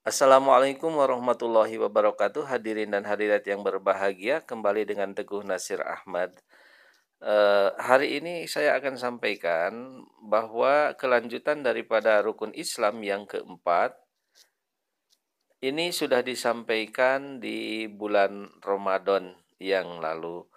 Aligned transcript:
Assalamualaikum 0.00 0.96
warahmatullahi 0.96 1.76
wabarakatuh. 1.76 2.48
Hadirin 2.48 2.88
dan 2.88 3.04
hadirat 3.04 3.44
yang 3.44 3.60
berbahagia 3.60 4.40
Kembali 4.40 4.88
dengan 4.88 5.12
Teguh 5.12 5.44
Nasir 5.44 5.84
Ahmad. 5.84 6.32
Uh, 7.20 7.76
Hari 7.76 8.16
ini 8.16 8.48
saya 8.48 8.80
akan 8.80 8.96
sampaikan 8.96 10.00
Bahwa 10.24 10.96
kelanjutan 10.96 11.60
daripada 11.60 12.24
rukun 12.24 12.48
Islam 12.56 13.04
yang 13.04 13.28
keempat 13.28 13.92
Ini 15.60 15.92
sudah 15.92 16.24
disampaikan 16.24 17.36
di 17.36 17.84
bulan 17.84 18.48
Ramadan 18.64 19.36
yang 19.60 20.00
lalu. 20.00 20.48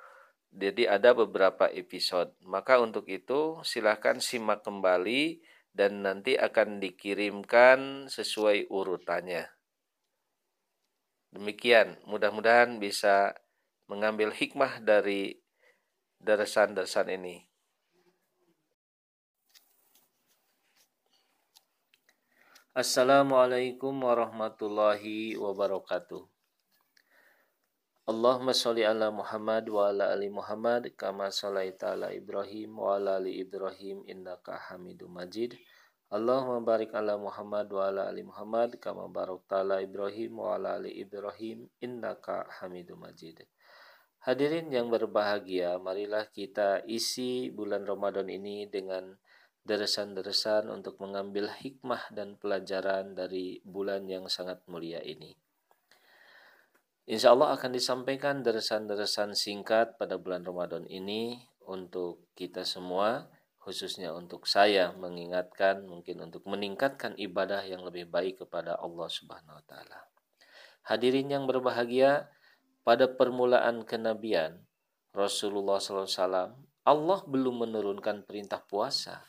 Jadi 0.56 0.88
ada 0.88 1.12
beberapa 1.12 1.68
episode. 1.68 2.32
Maka 2.48 2.80
untuk 2.80 3.12
itu 3.12 3.60
silahkan 3.68 4.24
simak 4.24 4.64
kembali 4.64 5.44
dan 5.74 6.06
nanti 6.06 6.38
akan 6.38 6.78
dikirimkan 6.78 8.06
sesuai 8.06 8.70
urutannya. 8.70 9.50
Demikian, 11.34 11.98
mudah-mudahan 12.06 12.78
bisa 12.78 13.34
mengambil 13.90 14.30
hikmah 14.30 14.86
dari 14.86 15.42
darasan-darasan 16.22 17.10
ini. 17.18 17.50
Assalamualaikum 22.74 23.94
warahmatullahi 23.94 25.38
wabarakatuh. 25.38 26.33
Allahumma 28.04 28.52
sholli 28.52 28.84
ala 28.84 29.16
Muhammad 29.16 29.64
wa 29.72 29.88
ala 29.88 30.12
ali 30.12 30.28
Muhammad 30.28 30.92
kama 31.00 31.32
sholaita 31.32 31.96
ala 31.96 32.12
Ibrahim 32.12 32.76
wa 32.76 33.00
ala 33.00 33.16
ali 33.16 33.40
Ibrahim 33.40 34.04
innaka 34.04 34.60
Hamidum 34.60 35.08
Majid. 35.16 35.56
Allahumma 36.12 36.60
barik 36.60 36.92
ala 36.92 37.16
Muhammad 37.16 37.72
wa 37.72 37.88
ala 37.88 38.12
ali 38.12 38.28
Muhammad 38.28 38.76
kama 38.84 39.08
barakta 39.08 39.64
ala 39.64 39.80
Ibrahim 39.80 40.36
wa 40.36 40.60
ala 40.60 40.84
ali 40.84 41.00
Ibrahim 41.00 41.72
innaka 41.80 42.44
Hamidum 42.60 43.08
Majid. 43.08 43.48
Hadirin 44.28 44.68
yang 44.68 44.92
berbahagia, 44.92 45.80
marilah 45.80 46.28
kita 46.28 46.84
isi 46.84 47.56
bulan 47.56 47.88
Ramadan 47.88 48.28
ini 48.28 48.68
dengan 48.68 49.16
deresan-deresan 49.64 50.68
untuk 50.68 51.00
mengambil 51.00 51.48
hikmah 51.48 52.12
dan 52.12 52.36
pelajaran 52.36 53.16
dari 53.16 53.64
bulan 53.64 54.12
yang 54.12 54.28
sangat 54.28 54.60
mulia 54.68 55.00
ini. 55.00 55.40
Insya 57.04 57.36
Allah 57.36 57.52
akan 57.60 57.76
disampaikan 57.76 58.40
deresan-deresan 58.48 59.36
singkat 59.36 60.00
pada 60.00 60.16
bulan 60.16 60.48
Ramadan 60.48 60.88
ini 60.88 61.44
untuk 61.68 62.32
kita 62.32 62.64
semua 62.64 63.28
khususnya 63.60 64.16
untuk 64.16 64.48
saya 64.48 64.92
mengingatkan 64.96 65.84
mungkin 65.84 66.24
untuk 66.24 66.48
meningkatkan 66.48 67.16
ibadah 67.20 67.64
yang 67.64 67.84
lebih 67.84 68.08
baik 68.08 68.44
kepada 68.44 68.80
Allah 68.80 69.08
Subhanahu 69.08 69.56
wa 69.56 69.66
taala. 69.68 70.00
Hadirin 70.84 71.32
yang 71.32 71.48
berbahagia, 71.48 72.28
pada 72.84 73.08
permulaan 73.08 73.88
kenabian 73.88 74.64
Rasulullah 75.16 75.80
SAW, 75.80 76.60
Allah 76.84 77.20
belum 77.24 77.64
menurunkan 77.64 78.28
perintah 78.28 78.60
puasa. 78.60 79.24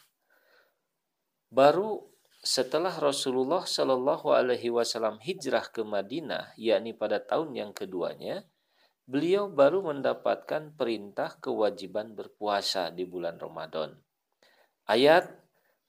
Baru 1.55 2.13
setelah 2.45 2.92
Rasulullah 3.00 3.64
Shallallahu 3.64 4.31
Alaihi 4.31 4.69
Wasallam 4.69 5.19
hijrah 5.25 5.73
ke 5.73 5.81
Madinah, 5.81 6.53
yakni 6.61 6.92
pada 6.92 7.19
tahun 7.19 7.56
yang 7.56 7.70
keduanya, 7.73 8.45
beliau 9.09 9.48
baru 9.48 9.81
mendapatkan 9.81 10.77
perintah 10.77 11.41
kewajiban 11.41 12.12
berpuasa 12.12 12.92
di 12.92 13.09
bulan 13.09 13.41
Ramadan 13.41 13.97
ayat 14.89 15.33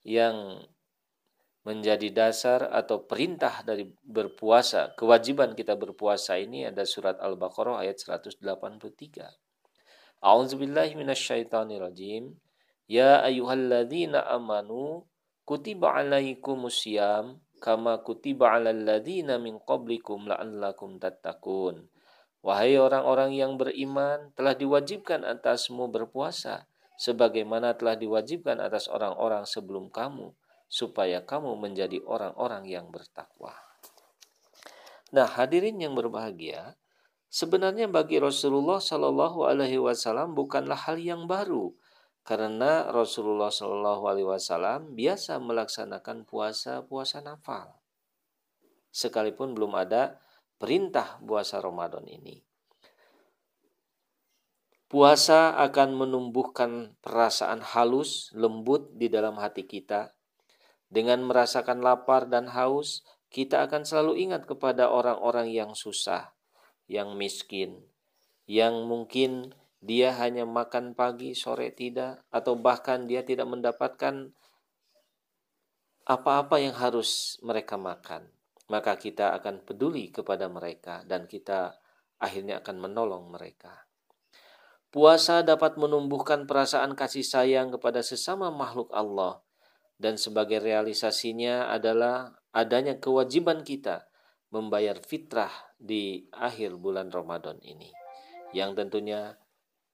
yang 0.06 0.64
menjadi 1.66 2.14
dasar 2.14 2.70
atau 2.70 3.02
perintah 3.02 3.66
dari 3.66 3.90
berpuasa, 4.06 4.94
kewajiban 4.94 5.58
kita 5.58 5.74
berpuasa 5.74 6.38
ini 6.38 6.62
ada 6.62 6.86
surat 6.86 7.18
Al-Baqarah 7.18 7.82
ayat 7.82 7.98
183. 7.98 8.38
A'udzubillahi 10.22 10.94
minasyaitonirrajim. 10.94 12.38
Ya 12.86 13.18
ayyuhalladzina 13.26 14.30
amanu 14.30 15.10
kutiba 15.46 15.94
alaikumusiyam 15.94 17.38
kama 17.62 18.02
kutiba 18.02 18.52
alal 18.58 18.82
ladzina 18.82 19.38
min 19.38 19.62
qablikum 19.62 20.26
la'allakum 20.26 20.98
tattaqun. 20.98 21.86
Wahai 22.42 22.78
orang-orang 22.78 23.34
yang 23.34 23.54
beriman, 23.58 24.30
telah 24.34 24.54
diwajibkan 24.54 25.22
atasmu 25.22 25.90
berpuasa 25.90 26.66
sebagaimana 26.98 27.74
telah 27.74 27.94
diwajibkan 27.98 28.58
atas 28.58 28.86
orang-orang 28.90 29.46
sebelum 29.46 29.90
kamu 29.90 30.34
supaya 30.66 31.22
kamu 31.22 31.54
menjadi 31.58 32.02
orang-orang 32.02 32.66
yang 32.66 32.90
bertakwa. 32.90 33.54
Nah, 35.14 35.26
hadirin 35.30 35.78
yang 35.78 35.94
berbahagia, 35.94 36.74
sebenarnya 37.30 37.86
bagi 37.86 38.18
Rasulullah 38.18 38.82
Shallallahu 38.82 39.46
Alaihi 39.46 39.78
Wasallam 39.78 40.34
bukanlah 40.34 40.74
hal 40.74 40.98
yang 40.98 41.30
baru, 41.30 41.70
karena 42.26 42.90
Rasulullah 42.90 43.54
Shallallahu 43.54 44.02
Alaihi 44.10 44.26
Wasallam 44.26 44.98
biasa 44.98 45.38
melaksanakan 45.38 46.26
puasa 46.26 46.82
puasa 46.82 47.22
nafal, 47.22 47.70
sekalipun 48.90 49.54
belum 49.54 49.78
ada 49.78 50.18
perintah 50.58 51.22
puasa 51.22 51.62
Ramadan 51.62 52.02
ini. 52.10 52.42
Puasa 54.90 55.54
akan 55.54 55.98
menumbuhkan 55.98 56.98
perasaan 56.98 57.62
halus, 57.62 58.30
lembut 58.34 58.94
di 58.94 59.06
dalam 59.10 59.38
hati 59.38 59.66
kita. 59.66 60.14
Dengan 60.86 61.26
merasakan 61.26 61.82
lapar 61.82 62.30
dan 62.30 62.46
haus, 62.54 63.02
kita 63.26 63.66
akan 63.66 63.82
selalu 63.82 64.30
ingat 64.30 64.46
kepada 64.46 64.86
orang-orang 64.86 65.50
yang 65.50 65.74
susah, 65.74 66.30
yang 66.86 67.18
miskin, 67.18 67.82
yang 68.46 68.86
mungkin 68.86 69.58
dia 69.86 70.10
hanya 70.18 70.42
makan 70.42 70.98
pagi, 70.98 71.38
sore 71.38 71.70
tidak, 71.70 72.26
atau 72.34 72.58
bahkan 72.58 73.06
dia 73.06 73.22
tidak 73.22 73.46
mendapatkan 73.46 74.34
apa-apa 76.10 76.58
yang 76.58 76.74
harus 76.74 77.38
mereka 77.46 77.78
makan. 77.78 78.26
Maka 78.66 78.98
kita 78.98 79.30
akan 79.38 79.62
peduli 79.62 80.10
kepada 80.10 80.50
mereka 80.50 81.06
dan 81.06 81.30
kita 81.30 81.78
akhirnya 82.18 82.58
akan 82.58 82.82
menolong 82.82 83.30
mereka. 83.30 83.86
Puasa 84.90 85.46
dapat 85.46 85.78
menumbuhkan 85.78 86.50
perasaan 86.50 86.98
kasih 86.98 87.22
sayang 87.22 87.70
kepada 87.70 88.02
sesama 88.02 88.50
makhluk 88.50 88.90
Allah 88.90 89.46
dan 90.02 90.18
sebagai 90.18 90.58
realisasinya 90.58 91.70
adalah 91.70 92.34
adanya 92.50 92.98
kewajiban 92.98 93.62
kita 93.62 94.10
membayar 94.50 94.98
fitrah 94.98 95.52
di 95.78 96.26
akhir 96.34 96.74
bulan 96.80 97.14
Ramadan 97.14 97.60
ini. 97.62 97.92
Yang 98.50 98.82
tentunya 98.82 99.36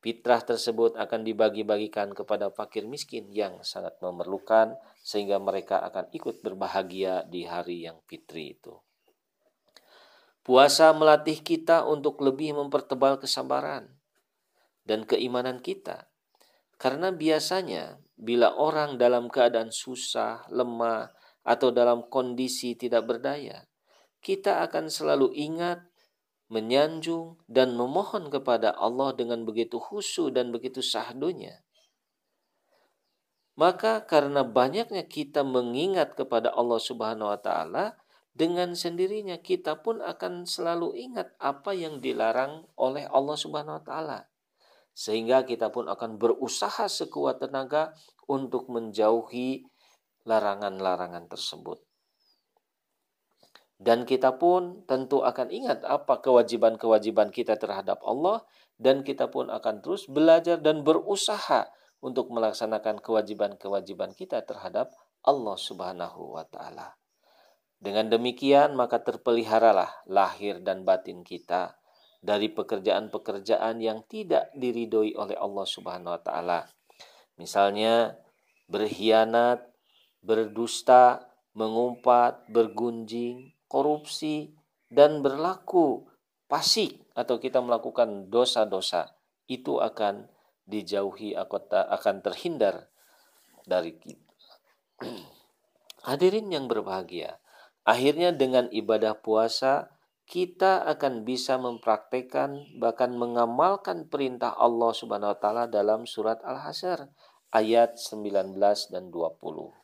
fitrah 0.02 0.42
tersebut 0.42 0.98
akan 0.98 1.22
dibagi-bagikan 1.22 2.12
kepada 2.12 2.50
fakir 2.50 2.84
miskin 2.90 3.30
yang 3.30 3.62
sangat 3.62 3.96
memerlukan 4.02 4.74
sehingga 5.00 5.38
mereka 5.38 5.78
akan 5.86 6.10
ikut 6.10 6.42
berbahagia 6.42 7.22
di 7.30 7.46
hari 7.46 7.86
yang 7.86 8.02
fitri 8.10 8.58
itu. 8.58 8.76
Puasa 10.42 10.90
melatih 10.90 11.38
kita 11.38 11.86
untuk 11.86 12.18
lebih 12.18 12.58
mempertebal 12.58 13.22
kesabaran, 13.22 14.02
dan 14.82 15.06
keimanan 15.06 15.62
kita. 15.62 16.10
Karena 16.78 17.14
biasanya 17.14 18.02
bila 18.18 18.58
orang 18.58 18.98
dalam 18.98 19.30
keadaan 19.30 19.70
susah, 19.70 20.46
lemah, 20.50 21.14
atau 21.42 21.70
dalam 21.70 22.06
kondisi 22.06 22.74
tidak 22.74 23.06
berdaya, 23.06 23.66
kita 24.22 24.62
akan 24.66 24.90
selalu 24.90 25.34
ingat, 25.34 25.82
menyanjung, 26.52 27.40
dan 27.48 27.72
memohon 27.72 28.28
kepada 28.28 28.76
Allah 28.76 29.16
dengan 29.16 29.48
begitu 29.48 29.80
khusyuk 29.80 30.36
dan 30.36 30.52
begitu 30.52 30.84
sahdunya. 30.84 31.64
Maka 33.56 34.04
karena 34.04 34.44
banyaknya 34.44 35.08
kita 35.08 35.40
mengingat 35.40 36.12
kepada 36.12 36.52
Allah 36.52 36.80
Subhanahu 36.80 37.32
wa 37.32 37.40
taala, 37.40 37.96
dengan 38.36 38.76
sendirinya 38.76 39.40
kita 39.40 39.80
pun 39.80 40.04
akan 40.04 40.44
selalu 40.44 40.92
ingat 40.96 41.32
apa 41.40 41.72
yang 41.72 42.04
dilarang 42.04 42.68
oleh 42.76 43.08
Allah 43.08 43.36
Subhanahu 43.36 43.80
wa 43.80 43.84
taala 43.84 44.20
sehingga 44.92 45.44
kita 45.48 45.72
pun 45.72 45.88
akan 45.88 46.20
berusaha 46.20 46.84
sekuat 46.84 47.40
tenaga 47.40 47.96
untuk 48.28 48.68
menjauhi 48.68 49.64
larangan-larangan 50.28 51.26
tersebut. 51.26 51.80
Dan 53.82 54.06
kita 54.06 54.38
pun 54.38 54.86
tentu 54.86 55.26
akan 55.26 55.50
ingat 55.50 55.82
apa 55.82 56.22
kewajiban-kewajiban 56.22 57.34
kita 57.34 57.58
terhadap 57.58 57.98
Allah 58.06 58.46
dan 58.78 59.02
kita 59.02 59.26
pun 59.26 59.50
akan 59.50 59.82
terus 59.82 60.06
belajar 60.06 60.62
dan 60.62 60.86
berusaha 60.86 61.66
untuk 61.98 62.30
melaksanakan 62.30 63.02
kewajiban-kewajiban 63.02 64.14
kita 64.14 64.46
terhadap 64.46 64.94
Allah 65.26 65.58
Subhanahu 65.58 66.38
wa 66.38 66.46
taala. 66.46 66.94
Dengan 67.82 68.06
demikian 68.06 68.78
maka 68.78 69.02
terpeliharalah 69.02 70.06
lahir 70.06 70.62
dan 70.62 70.86
batin 70.86 71.26
kita 71.26 71.74
dari 72.22 72.54
pekerjaan-pekerjaan 72.54 73.82
yang 73.82 74.06
tidak 74.06 74.50
diridhoi 74.54 75.18
oleh 75.18 75.34
Allah 75.34 75.66
Subhanahu 75.66 76.14
wa 76.14 76.22
taala. 76.22 76.60
Misalnya 77.34 78.14
berkhianat, 78.70 79.66
berdusta, 80.22 81.26
mengumpat, 81.54 82.46
bergunjing, 82.50 83.51
korupsi, 83.72 84.52
dan 84.92 85.24
berlaku 85.24 86.04
pasik 86.52 87.00
atau 87.16 87.40
kita 87.40 87.64
melakukan 87.64 88.28
dosa-dosa, 88.28 89.16
itu 89.48 89.80
akan 89.80 90.28
dijauhi 90.68 91.32
akan 91.32 92.16
terhindar 92.20 92.92
dari 93.64 93.96
kita. 93.96 94.36
Hadirin 96.08 96.52
yang 96.52 96.68
berbahagia, 96.68 97.40
akhirnya 97.88 98.36
dengan 98.36 98.68
ibadah 98.68 99.16
puasa 99.16 99.96
kita 100.28 100.86
akan 100.86 101.26
bisa 101.26 101.58
mempraktekkan 101.58 102.78
bahkan 102.78 103.12
mengamalkan 103.16 104.06
perintah 104.06 104.54
Allah 104.54 104.92
Subhanahu 104.94 105.34
wa 105.34 105.38
taala 105.38 105.64
dalam 105.66 106.06
surat 106.06 106.38
Al-Hasyr 106.46 107.10
ayat 107.52 107.98
19 107.98 108.56
dan 108.92 109.12
20. 109.12 109.81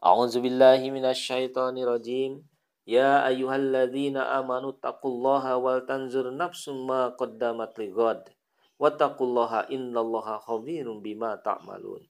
A'udzu 0.00 0.40
billahi 0.40 0.88
minasyaitonir 0.88 1.84
rajim. 1.84 2.40
Ya 2.88 3.20
ayyuhalladzina 3.28 4.32
amanu 4.40 4.72
taqullaha 4.72 5.60
wal 5.60 5.84
tanzur 5.84 6.32
nafsum 6.32 6.88
ma 6.88 7.12
qaddamat 7.12 7.76
lighad. 7.76 8.32
Wattaqullaha 8.80 9.68
innallaha 9.68 10.40
khabirum 10.40 11.04
bima 11.04 11.36
ta'malun. 11.36 12.00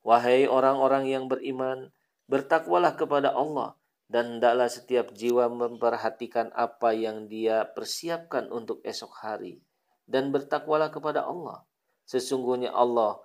Wahai 0.00 0.48
orang-orang 0.48 1.04
yang 1.12 1.28
beriman, 1.28 1.92
bertakwalah 2.24 2.96
kepada 2.96 3.36
Allah 3.36 3.76
dan 4.08 4.40
hendaklah 4.40 4.72
setiap 4.72 5.12
jiwa 5.12 5.52
memperhatikan 5.52 6.48
apa 6.56 6.96
yang 6.96 7.28
dia 7.28 7.68
persiapkan 7.76 8.48
untuk 8.48 8.80
esok 8.80 9.12
hari 9.20 9.60
dan 10.08 10.32
bertakwalah 10.32 10.88
kepada 10.88 11.28
Allah. 11.28 11.68
Sesungguhnya 12.08 12.72
Allah 12.72 13.20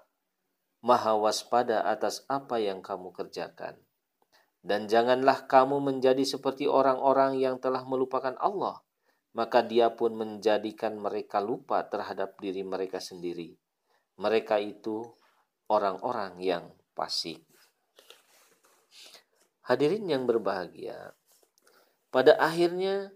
maha 0.84 1.16
waspada 1.16 1.88
atas 1.88 2.28
apa 2.28 2.60
yang 2.60 2.84
kamu 2.84 3.16
kerjakan. 3.16 3.80
Dan 4.60 4.92
janganlah 4.92 5.48
kamu 5.48 5.80
menjadi 5.80 6.24
seperti 6.28 6.68
orang-orang 6.68 7.40
yang 7.40 7.60
telah 7.60 7.88
melupakan 7.88 8.36
Allah, 8.40 8.84
maka 9.32 9.64
dia 9.64 9.92
pun 9.96 10.16
menjadikan 10.16 11.00
mereka 11.00 11.40
lupa 11.40 11.84
terhadap 11.88 12.36
diri 12.40 12.64
mereka 12.68 13.00
sendiri. 13.00 13.56
Mereka 14.20 14.60
itu 14.60 15.04
orang-orang 15.72 16.40
yang 16.44 16.64
fasik. 16.96 17.44
Hadirin 19.64 20.04
yang 20.12 20.28
berbahagia, 20.28 21.16
pada 22.12 22.36
akhirnya 22.36 23.16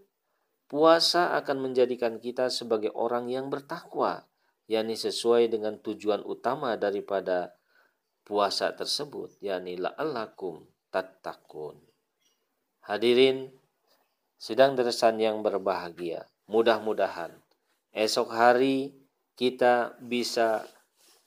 puasa 0.66 1.36
akan 1.36 1.70
menjadikan 1.70 2.16
kita 2.16 2.48
sebagai 2.48 2.92
orang 2.96 3.28
yang 3.28 3.52
bertakwa, 3.52 4.24
yakni 4.68 4.96
sesuai 4.96 5.52
dengan 5.52 5.76
tujuan 5.80 6.24
utama 6.24 6.76
daripada 6.80 7.57
puasa 8.28 8.76
tersebut, 8.76 9.40
yakni 9.40 9.80
la'allakum 9.80 10.68
tattaqun. 10.92 11.80
Hadirin 12.84 13.48
sedang 14.36 14.76
deresan 14.76 15.16
yang 15.16 15.40
berbahagia, 15.40 16.28
mudah-mudahan 16.44 17.32
esok 17.96 18.28
hari 18.30 18.92
kita 19.34 19.96
bisa 20.04 20.68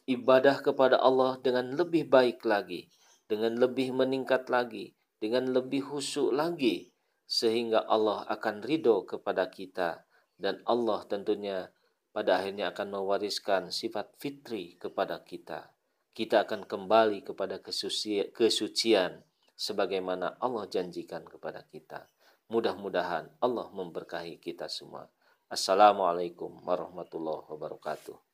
ibadah 0.06 0.62
kepada 0.62 1.01
Allah 1.01 1.42
dengan 1.42 1.74
lebih 1.74 2.07
baik 2.07 2.45
lagi, 2.45 2.88
dengan 3.25 3.57
lebih 3.57 3.92
meningkat 3.97 4.47
lagi, 4.47 4.94
dengan 5.18 5.50
lebih 5.50 5.81
khusyuk 5.81 6.31
lagi, 6.31 6.92
sehingga 7.25 7.88
Allah 7.88 8.27
akan 8.27 8.59
ridho 8.62 9.07
kepada 9.07 9.47
kita 9.47 10.04
dan 10.36 10.59
Allah 10.68 11.06
tentunya 11.07 11.71
pada 12.12 12.44
akhirnya 12.44 12.75
akan 12.75 13.00
mewariskan 13.00 13.71
sifat 13.71 14.19
fitri 14.19 14.75
kepada 14.75 15.24
kita. 15.24 15.71
Kita 16.12 16.44
akan 16.44 16.68
kembali 16.68 17.24
kepada 17.24 17.63
kesucian 17.63 19.24
sebagaimana 19.56 20.36
Allah 20.44 20.68
janjikan 20.68 21.24
kepada 21.24 21.63
kita. 21.72 22.12
Mudah-mudahan 22.52 23.31
Allah 23.40 23.72
memberkahi 23.72 24.36
kita 24.44 24.68
semua. 24.68 25.08
Assalamualaikum 25.48 26.52
warahmatullahi 26.68 27.48
wabarakatuh. 27.48 28.31